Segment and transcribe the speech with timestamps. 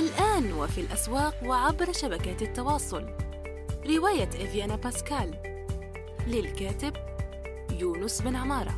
[0.00, 3.04] الآن وفي الأسواق وعبر شبكات التواصل.
[3.86, 5.34] رواية إفيانا باسكال.
[6.26, 6.92] للكاتب
[7.78, 8.74] يونس بن عمارة.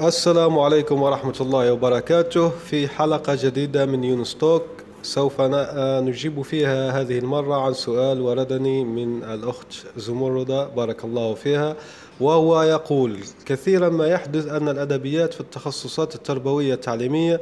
[0.00, 2.48] السلام عليكم ورحمة الله وبركاته.
[2.48, 9.86] في حلقة جديدة من يونستوك سوف نجيب فيها هذه المرة عن سؤال وردني من الأخت
[9.96, 11.76] زمردة بارك الله فيها
[12.20, 17.40] وهو يقول كثيرا ما يحدث أن الأدبيات في التخصصات التربوية التعليمية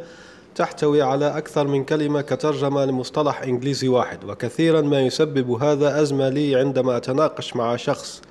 [0.55, 6.57] تحتوي على أكثر من كلمة كترجمة لمصطلح إنجليزي واحد وكثيرا ما يسبب هذا أزمة لي
[6.57, 8.23] عندما أتناقش مع شخص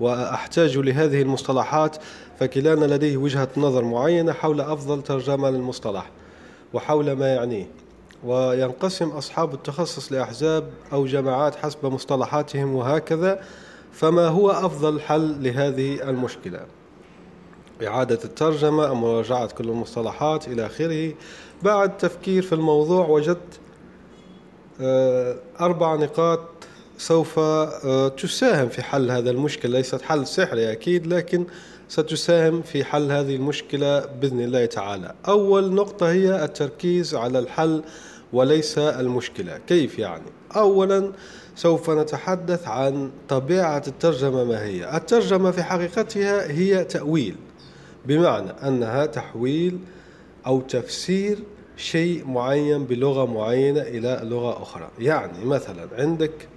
[0.00, 1.96] وأحتاج لهذه المصطلحات
[2.40, 6.10] فكلانا لديه وجهة نظر معينة حول أفضل ترجمة للمصطلح
[6.72, 7.66] وحول ما يعنيه.
[8.24, 13.42] وينقسم أصحاب التخصص لأحزاب أو جماعات حسب مصطلحاتهم وهكذا
[13.92, 16.60] فما هو أفضل حل لهذه المشكلة؟
[17.86, 21.14] إعادة الترجمة أم مراجعة كل المصطلحات إلى آخره؟
[21.62, 23.60] بعد تفكير في الموضوع وجدت
[24.80, 26.40] آه، أربع نقاط
[26.98, 31.44] سوف آه، تساهم في حل هذا المشكل ليست حل سحري أكيد لكن
[31.88, 35.14] ستساهم في حل هذه المشكلة بإذن الله تعالى.
[35.28, 37.82] أول نقطة هي التركيز على الحل
[38.32, 39.58] وليس المشكلة.
[39.66, 40.24] كيف يعني؟
[40.56, 41.12] أولا
[41.56, 44.96] سوف نتحدث عن طبيعة الترجمة ما هي.
[44.96, 47.36] الترجمة في حقيقتها هي تأويل
[48.06, 49.78] بمعنى أنها تحويل
[50.46, 51.38] أو تفسير
[51.76, 54.88] شيء معين بلغة معينة إلى لغة أخرى.
[54.98, 56.48] يعني مثلا عندك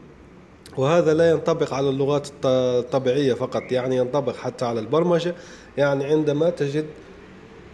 [0.77, 5.35] وهذا لا ينطبق على اللغات الطبيعية فقط يعني ينطبق حتى على البرمجة.
[5.77, 6.85] يعني عندما تجد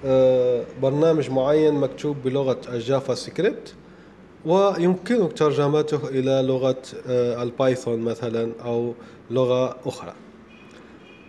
[0.06, 3.74] آه، برنامج معين مكتوب بلغة ال JavaScript
[4.46, 8.94] ويمكنك ترجمته إلى لغة آه، البايثون مثلا أو
[9.32, 10.14] لغة أخرى.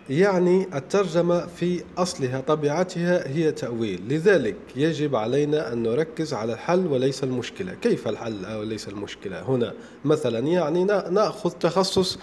[0.09, 4.01] يعني الترجمة في أصلها طبيعتها هي تأويل.
[4.09, 7.73] لذلك يجب علينا أن نركز على الحل وليس المشكلة.
[7.73, 9.73] كيف الحل وليس المشكلة؟ هنا
[10.05, 12.19] مثلا يعني نأخذ تخصص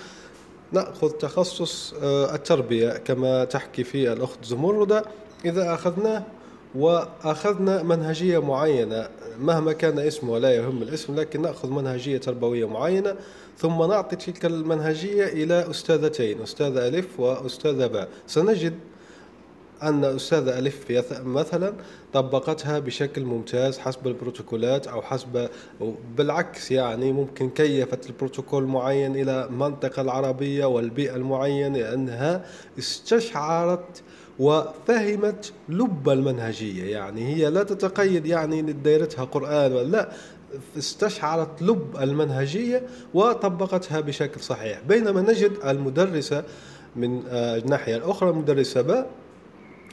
[0.72, 5.04] نأخذ تخصص آه، التربية كما تحكي في الأخت زمردة.
[5.44, 6.22] إذا أخذناه
[6.74, 9.08] وأخذنا منهجية معينة
[9.40, 13.16] مهما كان اسمه لا يهم الاسم لكن نأخذ منهجية تربوية معينة
[13.58, 18.08] ثم نعطي تلك المنهجية إلى أستاذتين أستاذة ألف وأستاذة باء.
[18.26, 18.74] سنجد
[19.82, 20.84] أن أستاذة ألف
[21.24, 21.72] مثلا
[22.12, 25.48] طبقتها بشكل ممتاز حسب البروتوكولات أو حسب
[26.16, 32.44] بالعكس يعني ممكن كيفت البروتوكول معين إلى المنطقة العربية والبيئة المعينة لأنها
[32.78, 34.02] استشعرت
[34.38, 40.12] وفهمت لب المنهجية يعني هي لا تتقيد يعني دايرتها قرآن ولا لا
[40.78, 42.82] استشعرت لب المنهجية
[43.14, 44.80] وطبقتها بشكل صحيح.
[44.88, 46.44] بينما نجد المدرسة
[46.96, 49.10] من الناحية الأخرى المدرسة باء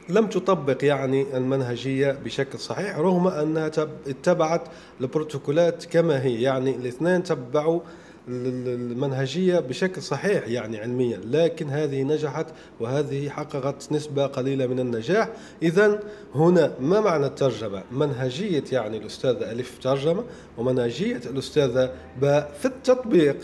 [0.08, 3.66] لم تطبق يعني المنهجية بشكل صحيح رغم أنها
[4.06, 4.62] اتبعت
[5.00, 7.80] البروتوكولات كما هي يعني الاثنين تبعوا
[8.28, 12.46] المنهجية بشكل صحيح يعني علميا لكن هذه نجحت
[12.80, 15.28] وهذه حققت نسبة قليلة من النجاح.
[15.62, 16.00] إذا
[16.34, 20.24] هنا ما معنى الترجمة؟ منهجية يعني الأستاذة ألف ترجمة
[20.58, 23.36] ومنهجية الأستاذة باء في التطبيق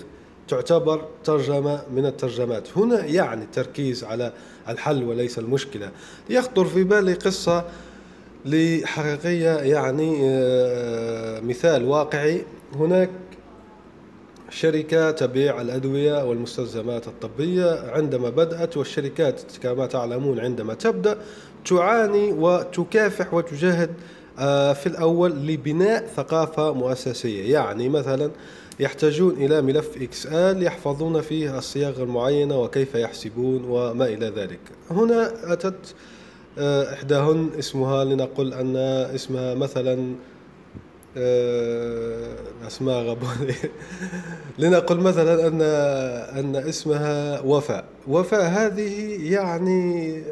[0.48, 2.69] تعتبر ترجمة من الترجمات.
[2.76, 4.32] هنا يعني التركيز على
[4.69, 5.91] الحل وليس المشكلة.
[6.31, 7.64] يخطر في بالي قصة
[8.44, 12.44] لحقيقية يعني آه، مثال واقعي.
[12.75, 13.10] هناك
[14.53, 21.19] شركة تبيع الأدوية والمستلزمات الطبية عندما بدأت والشركات كما تعلمون عندما تبدأ
[21.65, 23.91] تعاني وتكافح وتجاهد
[24.39, 27.53] آه، في الأول لبناء ثقافة مؤسسية.
[27.53, 28.31] يعني مثلا
[28.81, 34.61] يحتاجون إلى ملف آل يحفظون فيه الصياغة المعينة وكيف يحسبون وما إلى ذلك.
[34.91, 35.95] هنا أتت
[36.59, 38.77] آه، إحداهن اسمها لنقل أن
[39.15, 40.15] اسمها مثلا
[41.17, 42.34] آه،
[42.67, 43.55] اسماء غبوني
[44.59, 45.62] لنقل مثلا ان
[46.39, 47.84] أن اسمها وفاء.
[48.09, 50.23] وفاء هذه يعني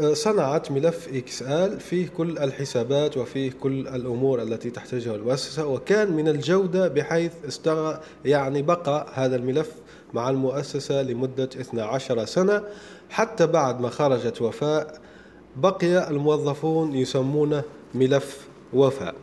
[0.00, 6.12] آه، صنعت ملف إكس آل فيه كل الحسابات وفيه كل الأمور التي تحتاجها المؤسسة وكان
[6.12, 9.72] من الجودة بحيث استغ يعني بقى هذا الملف
[10.14, 12.62] مع المؤسسة لمدة 12 سنة.
[13.10, 15.00] حتى بعد ما خرجت وفاء
[15.56, 17.62] بقي الموظفون يسمونه
[17.94, 19.14] ملف وفاء.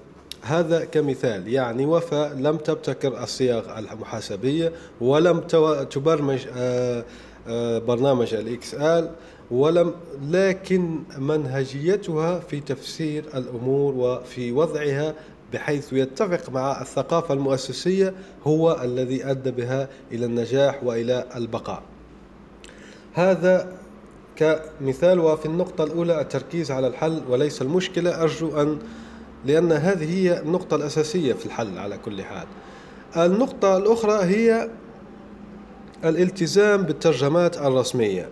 [0.48, 4.72] هذا كمثال يعني وفاء لم تبتكر الصياغ المحاسبية
[5.02, 5.40] ولم
[5.90, 7.04] تبرمج آه،
[7.48, 9.12] آه، برنامج الإكس آل
[9.52, 15.14] ولم لكن منهجيتها في تفسير الأمور وفي وضعها
[15.54, 18.14] بحيث يتفق مع الثقافة المؤسسية
[18.48, 21.82] هو الذي أدى بها إلى النجاح وإلى البقاء.
[23.14, 23.74] هذا
[24.36, 28.80] كمثال وفي النقطة الأولى التركيز على الحل وليس المشكلة أرجو أن
[29.48, 32.48] لأن هذه هي النقطة الأساسية في الحل على كل حال.
[33.18, 34.70] النقطة الأخرى هي
[36.06, 38.30] الالتزام بالترجمات الرسمية.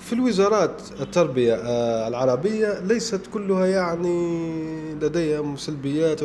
[0.00, 4.40] في الوزارات التربية آه، العربية ليست كلها يعني
[4.94, 6.20] لديهم سلبيات.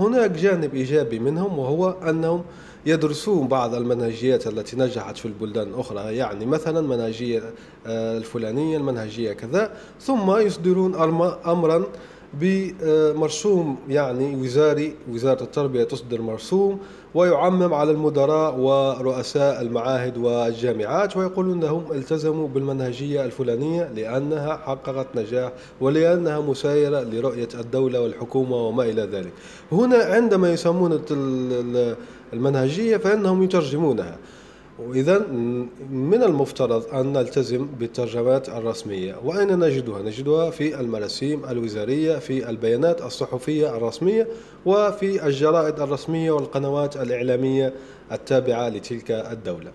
[0.00, 2.44] هناك جانب إيجابي منهم وهو أنهم
[2.86, 7.42] يدرسون بعض المنهجيات التي نجحت في البلدان الأخرى يعني مثلا منهجية
[7.86, 10.94] آه، الفلانية المنهجية كذا ثم يصدرون
[11.46, 11.86] أمرا
[12.34, 16.78] بمرسوم يعني وزاري وزارة التربية تصدر مرسوم
[17.14, 26.40] ويعمم على المدراء ورؤساء المعاهد والجامعات ويقولون لهم التزموا بالمنهجية الفلانية لأنها حققت نجاح ولأنها
[26.40, 29.32] مسايرة لرؤية الدولة والحكومة وما إلى ذلك.
[29.72, 31.00] هنا عندما يسمون
[32.32, 34.16] المنهجية فإنهم يترجمونها.
[34.86, 35.18] وإذا
[35.90, 39.16] من المفترض أن نلتزم بالترجمات الرسمية.
[39.24, 44.28] وأين نجدها؟ نجدها في المراسيم الوزارية في البيانات الصحفية الرسمية
[44.66, 47.72] وفي الجرائد الرسمية والقنوات الإعلامية
[48.12, 49.70] التابعة لتلك الدولة.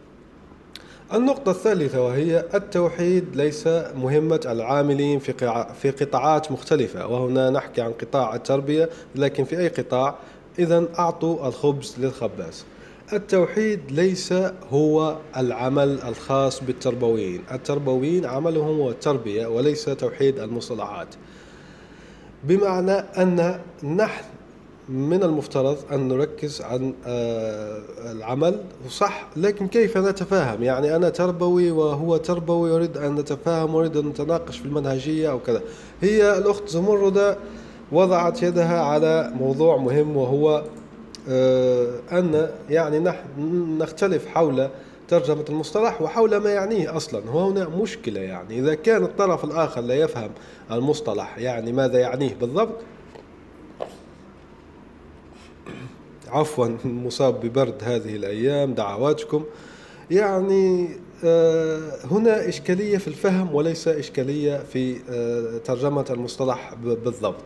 [1.13, 5.33] النقطة الثالثة وهي التوحيد ليس مهمة العاملين في
[5.81, 7.07] في قطاعات مختلفة.
[7.07, 10.15] وهنا نحكي عن قطاع التربية لكن في أي قطاع؟
[10.59, 12.65] إذا أعطوا الخبز للخباز.
[13.15, 14.33] التوحيد ليس
[14.71, 17.41] هو العمل الخاص بالتربويين.
[17.51, 21.07] التربويين عملهم هو التربية وليس توحيد المصطلحات.
[22.43, 24.23] بمعنى أن نحن
[24.89, 27.81] من المفترض أن نركز عن آه،
[28.11, 34.05] العمل صح لكن كيف نتفاهم؟ يعني أنا تربوي وهو تربوي أريد أن نتفاهم أريد أن
[34.05, 35.61] نتناقش في المنهجية أو كذا.
[36.01, 37.37] هي الأخت زمردة
[37.91, 40.63] وضعت يدها على موضوع مهم وهو
[41.27, 44.69] أن يعني نحن نختلف حول
[45.07, 47.29] ترجمة المصطلح وحول ما يعنيه أصلا.
[47.29, 48.59] وهنا مشكلة يعني.
[48.59, 50.31] إذا كان الطرف الآخر لا يفهم
[50.71, 52.77] المصطلح يعني ماذا يعنيه بالضبط؟
[56.27, 59.43] عفوا مصاب ببرد هذه الأيام دعواتكم.
[60.11, 60.89] يعني
[61.23, 67.43] آه، هنا إشكالية في الفهم وليس إشكالية في آه، ترجمة المصطلح بالضبط.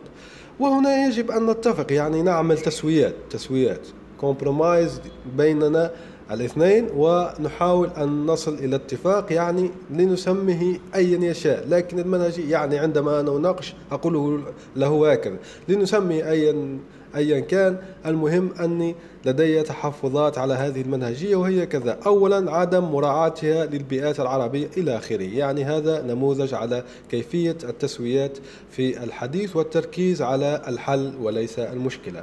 [0.60, 1.92] وهنا يجب أن نتفق.
[1.92, 3.80] يعني نعمل تسويات تسويات.
[4.20, 5.00] كومبرومايز
[5.36, 5.90] بيننا
[6.30, 11.68] الاثنين ونحاول أن نصل إلى اتفاق يعني لنسميه أيا يشاء.
[11.68, 14.42] لكن المنهجي يعني عندما أنا أناقش أقول
[14.76, 15.36] له هكذا.
[15.68, 16.78] لنسمي أيا
[17.16, 17.76] أيا كان
[18.06, 21.98] المهم أني لدي تحفظات على هذه المنهجية وهي كذا.
[22.06, 25.22] أولا عدم مراعاتها للبيئات العربية إلى آخره.
[25.22, 28.38] يعني هذا نموذج على كيفية التسويات
[28.70, 32.22] في الحديث والتركيز على الحل وليس المشكلة.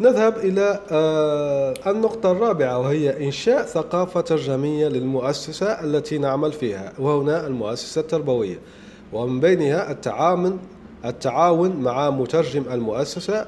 [0.00, 8.00] نذهب إلى آه، النقطة الرابعة وهي إنشاء ثقافة ترجمية للمؤسسة التي نعمل فيها وهنا المؤسسة
[8.00, 8.58] التربوية.
[9.12, 10.58] ومن بينها التعاون
[11.04, 13.46] التعاون مع مترجم المؤسسة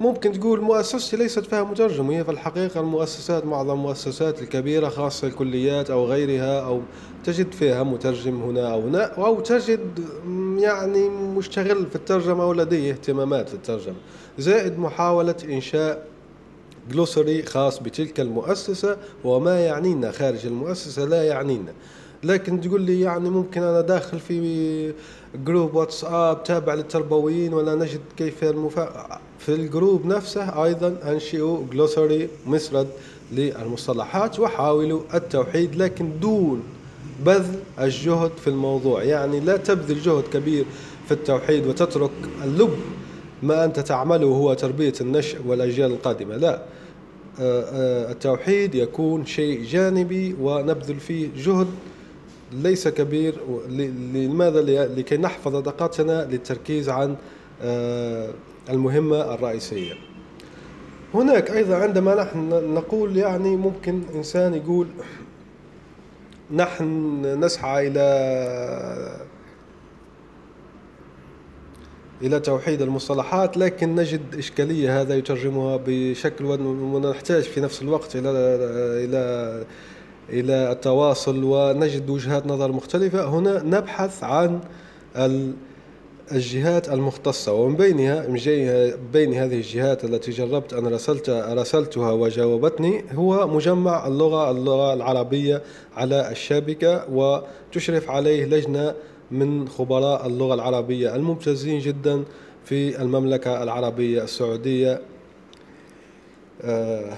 [0.00, 5.90] ممكن تقول مؤسستي ليست فيها مترجم وهي في الحقيقة المؤسسات معظم المؤسسات الكبيرة خاصة الكليات
[5.90, 6.80] أو غيرها أو
[7.24, 10.00] تجد فيها مترجم هنا أو هنا أو تجد
[10.58, 13.96] يعني مشتغل في الترجمة ولديه اهتمامات في الترجمة.
[14.38, 16.06] زائد محاولة إنشاء
[16.90, 21.72] جلوسري خاص بتلك المؤسسة وما يعنينا خارج المؤسسة لا يعنينا.
[22.24, 24.92] لكن تقول لي يعني ممكن أنا داخل في
[25.34, 29.20] group واتساب تابع للتربويين ولا نجد كيف المفا...
[29.46, 32.88] في ال group نفسه أيضا أنشئوا glossary مسرد
[33.32, 36.62] للمصطلحات وحاولوا التوحيد لكن دون
[37.26, 39.02] بذل الجهد في الموضوع.
[39.02, 40.64] يعني لا تبذل جهد كبير
[41.06, 42.10] في التوحيد وتترك
[42.44, 42.76] اللب
[43.42, 46.36] ما أنت تعمله هو تربية النشء والأجيال القادمة.
[46.36, 46.62] لا
[47.40, 51.66] آه، آه، التوحيد يكون شيء جانبي ونبذل فيه جهد
[52.52, 53.34] ليس كبير.
[54.14, 57.16] لماذا؟ لكي نحفظ طاقتنا للتركيز عن
[57.62, 58.30] آه،
[58.70, 59.94] المهمة الرئيسية.
[61.14, 64.86] هناك أيضا عندما نحن نقول يعني ممكن إنسان يقول
[66.50, 66.84] نحن
[67.44, 68.02] نسعى إلى
[72.22, 78.28] إلى توحيد المصطلحات لكن نجد إشكالية هذا يترجمها بشكل ونحتاج في نفس الوقت إلى
[79.04, 79.64] إلى
[80.30, 83.24] إلى التواصل ونجد وجهات نظر مختلفة.
[83.24, 84.60] هنا نبحث عن
[86.32, 88.26] الجهات المختصة ومن بينها
[89.12, 95.62] بين هذه الجهات التي جربت أن رسلت رسلتها وجاوبتني هو مجمع اللغة اللغة العربية
[95.96, 98.94] على الشابكة وتشرف عليه لجنة
[99.30, 102.24] من خبراء اللغة العربية الممتازين جدا
[102.64, 105.00] في المملكة العربية السعودية.
[106.62, 107.16] آه،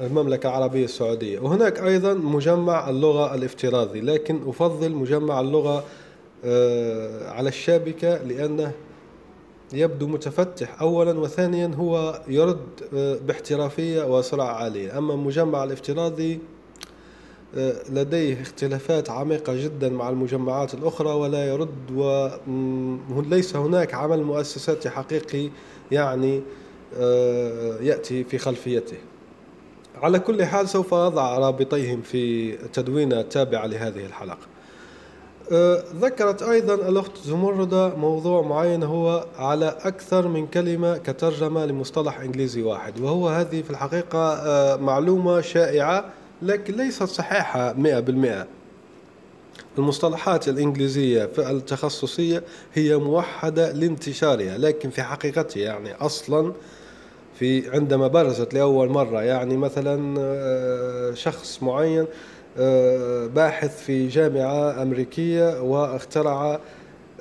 [0.00, 1.38] المملكة العربية السعودية.
[1.38, 5.84] وهناك أيضا مجمع اللغة الافتراضي لكن أفضل مجمع اللغة
[7.24, 8.72] على الشابكة لأنه
[9.72, 10.80] يبدو متفتح.
[10.80, 16.40] أولا وثانيا هو يرد آه، باحترافية وسرعة عالية أما المجمع الافتراضي
[17.56, 21.90] آه، لديه اختلافات عميقة جدا مع المجمعات الأخرى ولا يرد
[23.10, 25.50] وليس هناك عمل مؤسساتي حقيقي
[25.92, 26.42] يعني
[27.80, 28.96] يأتي في خلفيته.
[30.02, 34.57] على كل حال سوف أضع رابطيهم في تدوينة تابعة لهذه الحلقة.
[36.00, 43.00] ذكرت أيضا الأخت زمردة موضوع معين هو على أكثر من كلمة كترجمة لمصطلح إنجليزي واحد
[43.00, 46.04] وهو هذه في الحقيقة أه، معلومة شائعة
[46.42, 48.46] لكن ليست صحيحة مئة بالمئة.
[49.78, 52.42] المصطلحات الإنجليزية في التخصصية
[52.74, 56.52] هي موحدة لانتشارها لكن في حقيقتها يعني أصلا
[57.38, 62.06] في عندما برزت لأول مرة يعني مثلا أه، شخص معين
[63.26, 66.60] باحث في جامعة أمريكية واخترع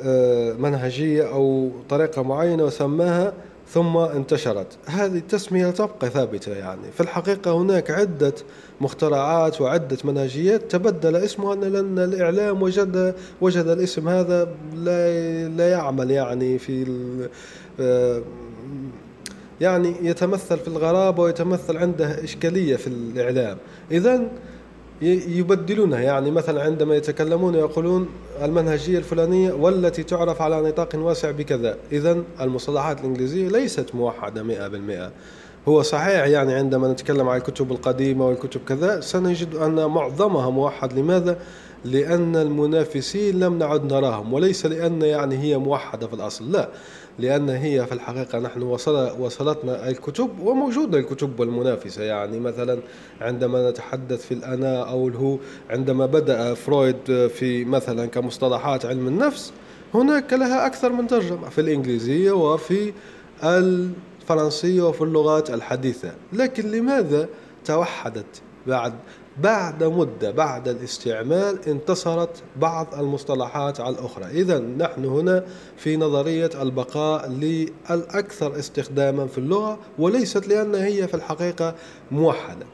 [0.02, 3.34] آه، منهجية أو طريقة معينة وسماها
[3.70, 4.68] ثم انتشرت.
[4.86, 6.92] هذه التسمية تبقى ثابتة يعني.
[6.94, 8.34] في الحقيقة هناك عدة
[8.82, 16.60] مخترعات وعدة منهجيات تبدل اسمها لأن الإعلام وجد وجد الاسم هذا لا لا يعمل يعني
[16.60, 16.86] في
[17.80, 18.22] آه،
[19.62, 23.58] يعني يتمثل في الغرابة ويتمثل عنده إشكالية في الإعلام.
[23.92, 24.28] إذا
[25.02, 26.00] يبدلونها.
[26.00, 28.08] يعني مثلا عندما يتكلمون يقولون
[28.42, 31.78] المنهجية الفلانية والتي تعرف على نطاق واسع بكذا.
[31.92, 35.12] إذا المصطلحات الإنجليزية ليست موحدة مئة بالمئة.
[35.68, 40.94] هو صحيح يعني عندما نتكلم عن الكتب القديمة والكتب كذا سنجد أن معظمها موحد.
[40.94, 41.38] لماذا؟
[41.86, 46.52] لأن المنافسين لم نعد نراهم وليس لأن يعني هي موحدة في الأصل.
[46.52, 46.70] لا.
[47.20, 52.80] لأن هي في الحقيقة نحن وصل وصلتنا الكتب وموجودة الكتب المنافسة يعني مثلا
[53.22, 55.38] عندما نتحدث في الأنا أو الهو
[55.70, 59.54] عندما بدأ فرويد في مثلا كمصطلحات علم النفس
[59.94, 62.94] هناك لها أكثر من ترجمة في الإنجليزية وفي
[63.44, 66.12] الفرنسية وفي اللغات الحديثة.
[66.34, 67.30] لكن لماذا
[67.66, 68.94] توحدت بعد
[69.44, 74.26] بعد مدة بعد الاستعمال انتصرت بعض المصطلحات على الأخرى.
[74.26, 75.46] إذا نحن هنا
[75.78, 81.76] في نظرية البقاء للأكثر استخداما في اللغة وليست لأنها هي في الحقيقة
[82.12, 82.66] موحدة.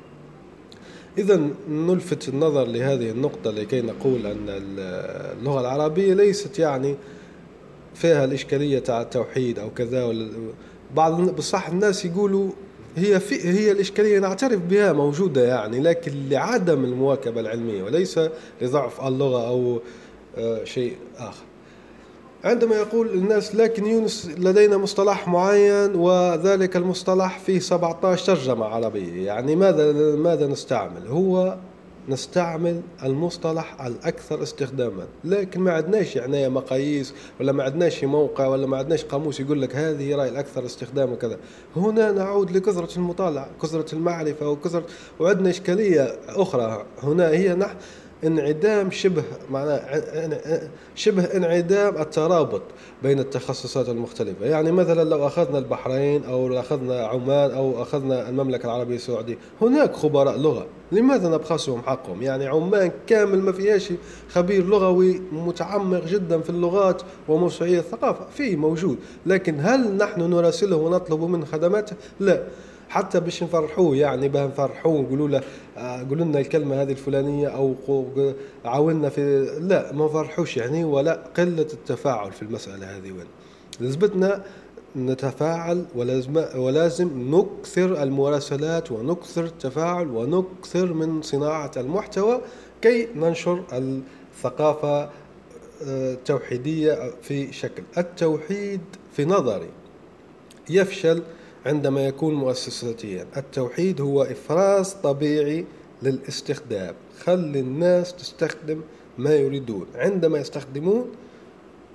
[1.17, 6.95] إذا نلفت النظر لهذه النقطة لكي نقول أن اللغة العربية ليست يعني
[7.95, 10.13] فيها الإشكالية تاع التوحيد أو كذا
[10.95, 12.49] بعض بصح الناس يقولوا
[12.95, 18.19] هي في هي الإشكالية نعترف بها موجودة يعني لكن لعدم المواكبة العلمية وليس
[18.61, 19.81] لضعف اللغة أو
[20.37, 21.43] آه، شيء آخر.
[22.43, 29.55] عندما يقول الناس لكن يونس لدينا مصطلح معين وذلك المصطلح فيه 17 ترجمة عربية يعني
[29.55, 31.57] ماذا ماذا نستعمل؟ هو
[32.09, 35.07] نستعمل المصطلح الأكثر استخداما.
[35.23, 39.75] لكن ما عندناش يعني مقاييس ولا ما عندناش موقع ولا ما عندناش قاموس يقول لك
[39.75, 41.37] هذه رأي الأكثر استخداما وكذا.
[41.75, 44.83] هنا نعود لكثرة المطالعة كثرة المعرفة وكثرة
[45.19, 46.85] وعندنا إشكالية أخرى.
[47.03, 47.75] هنا هي نحن
[48.25, 49.81] انعدام شبه معناه
[50.95, 52.61] شبه انعدام الترابط
[53.03, 54.45] بين التخصصات المختلفة.
[54.45, 60.37] يعني مثلا لو أخذنا البحرين أو أخذنا عمان أو أخذنا المملكة العربية السعودية هناك خبراء
[60.37, 60.65] لغة.
[60.91, 63.93] لماذا نبخسهم حقهم؟ يعني عمان كامل ما فيهاش
[64.29, 68.97] خبير لغوي متعمق جدا في اللغات وموسوعية الثقافة فيه موجود.
[69.25, 72.43] لكن هل نحن نراسله ونطلب منه خدماته؟ لا.
[72.89, 75.41] حتى باش نفرحوه يعني باه نفرحوه نقولوا له
[75.77, 77.75] آه، قولوا لنا الكلمة هذه الفلانية أو
[78.65, 83.27] عاوننا في لا ما نفرحوش يعني ولا قلة التفاعل في المسألة هذه وين.
[83.79, 84.43] لزمتنا
[84.95, 92.41] نتفاعل ولازم ولازم نكثر المراسلات ونكثر التفاعل ونكثر من صناعة المحتوى
[92.81, 95.09] كي ننشر الثقافة آه،
[96.13, 97.83] التوحيدية في شكل.
[97.97, 98.81] التوحيد
[99.13, 99.69] في نظري
[100.69, 101.23] يفشل
[101.65, 103.25] عندما يكون مؤسساتيا.
[103.37, 105.65] التوحيد هو إفراز طبيعي
[106.03, 106.93] للاستخدام.
[107.23, 108.81] خلي الناس تستخدم
[109.17, 109.85] ما يريدون.
[109.95, 111.05] عندما يستخدمون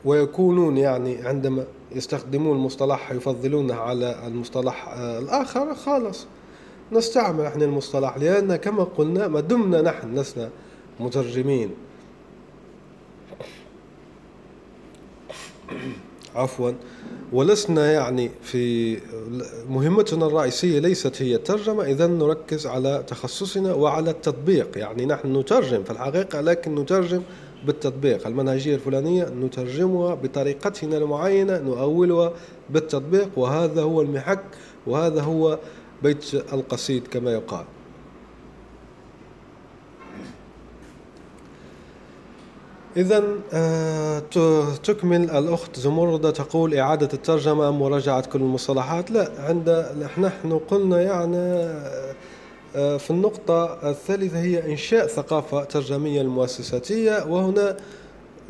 [0.04, 6.26] ويكونون يعني عندما يستخدمون المصطلح يفضلونه على المصطلح آه، الآخر خلاص.
[6.92, 10.50] نستعمل إحنا المصطلح لأن كما قلنا ما دمنا نحن لسنا
[11.00, 11.70] مترجمين.
[16.34, 16.70] عفوا.
[17.32, 18.96] ولسنا يعني في
[19.70, 24.78] مهمتنا الرئيسية ليست هي الترجمة إذا نركز على تخصصنا وعلى التطبيق.
[24.78, 27.22] يعني نحن نترجم في الحقيقة لكن نترجم
[27.66, 28.26] بالتطبيق.
[28.26, 32.32] المنهجية الفلانية نترجمها بطريقتنا المعينة نؤولها
[32.70, 34.44] بالتطبيق وهذا هو المحك
[34.86, 35.58] وهذا هو
[36.02, 37.64] بيت القصيد كما يقال.
[42.96, 44.18] إذا آه،
[44.84, 49.86] تكمل الأخت زمردة تقول إعادة الترجمة مراجعة كل المصطلحات؟ لا عند
[50.18, 51.36] نحن قلنا يعني
[52.76, 57.76] آه، في النقطة الثالثة هي إنشاء ثقافة ترجمية المؤسساتية وهنا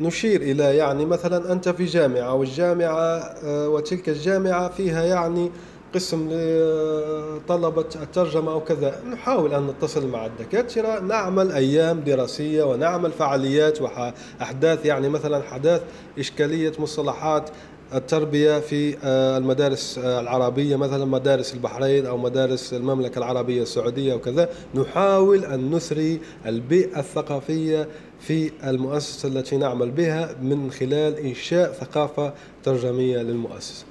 [0.01, 5.51] نشير إلى يعني مثلا أنت في جامعة والجامعة آه، وتلك الجامعة فيها يعني
[5.95, 9.01] قسم لطلبة الترجمة أو كذا.
[9.11, 15.81] نحاول أن نتصل مع الدكاترة نعمل أيام دراسية ونعمل فعاليات وأحداث يعني مثلا حداث
[16.19, 17.49] إشكالية مصطلحات
[17.93, 18.97] التربية في
[19.37, 26.99] المدارس العربية مثلا مدارس البحرين أو مدارس المملكة العربية السعودية وكذا نحاول أن نثري البيئة
[26.99, 27.87] الثقافية
[28.19, 33.85] في المؤسسة التي نعمل بها من خلال إنشاء ثقافة ترجمية للمؤسسة.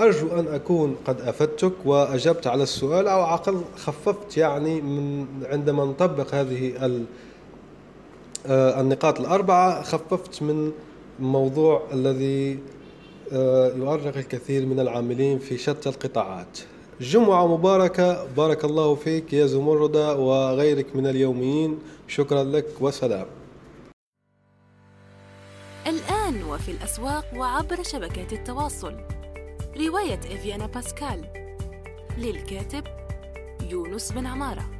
[0.00, 5.84] أرجو أن أكون قد أفدتك وأجبت على السؤال أو على الأقل خففت يعني من عندما
[5.84, 6.72] نطبق هذه
[8.46, 10.72] آه، النقاط الأربعة خففت من
[11.20, 12.58] الموضوع الذي
[13.32, 16.58] آه، يؤرق الكثير من العاملين في شتى القطاعات.
[17.00, 21.78] جمعة مباركة بارك الله فيك يا زمردة وغيرك من اليوميين.
[22.08, 23.26] شكرا لك وسلام.
[25.86, 29.17] الآن وفي الأسواق وعبر شبكات التواصل.
[29.76, 31.24] رواية إفيانا باسكال
[32.18, 32.84] للكاتب
[33.70, 34.77] يونس بن عمارة.